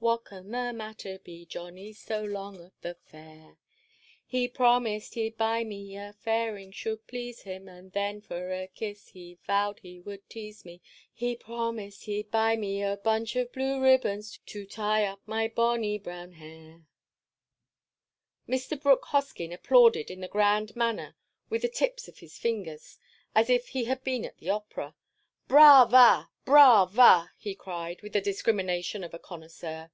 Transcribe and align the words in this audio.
What 0.00 0.26
can 0.26 0.52
the 0.52 0.72
matter 0.72 1.18
be? 1.18 1.44
Johnny 1.44 1.92
's 1.92 1.98
so 1.98 2.22
long 2.22 2.64
at 2.64 2.80
the 2.82 2.94
fair. 2.94 3.58
He 4.24 4.46
promised 4.48 5.14
he 5.14 5.28
'd 5.28 5.36
buy 5.36 5.64
me 5.64 5.96
a 5.96 6.14
fairing 6.22 6.70
should 6.70 7.06
please 7.08 7.44
me, 7.44 7.56
And 7.66 7.90
then 7.92 8.20
for 8.22 8.50
a 8.52 8.68
kiss, 8.68 9.08
oh! 9.10 9.12
he 9.14 9.38
vowed 9.44 9.80
he 9.80 9.98
would 10.00 10.26
tease 10.30 10.64
me, 10.64 10.80
He 11.12 11.34
promised 11.36 12.04
he 12.04 12.22
'd 12.22 12.30
buy 12.30 12.54
me 12.56 12.80
a 12.80 12.96
bunch 12.96 13.34
of 13.36 13.52
blue 13.52 13.82
ribbons 13.82 14.38
To 14.46 14.64
tie 14.64 15.04
up 15.04 15.20
my 15.26 15.48
bonny 15.48 15.98
brown 15.98 16.32
hair." 16.34 16.84
Mr. 18.48 18.80
Brooke 18.80 19.06
Hoskyn 19.06 19.52
applauded 19.52 20.10
in 20.12 20.20
the 20.20 20.28
grand 20.28 20.76
manner 20.76 21.16
with 21.50 21.62
the 21.62 21.68
tips 21.68 22.06
of 22.08 22.20
his 22.20 22.38
fingers, 22.38 22.98
as 23.34 23.50
if 23.50 23.70
he 23.70 23.84
had 23.84 24.04
been 24.04 24.24
at 24.24 24.38
the 24.38 24.48
Opera. 24.48 24.94
"Brava! 25.48 26.28
Brava!" 26.46 27.32
he 27.36 27.54
cried, 27.54 28.00
with 28.02 28.12
the 28.14 28.20
discrimination 28.22 29.02
of 29.04 29.12
a 29.12 29.18
connoisseur. 29.18 29.90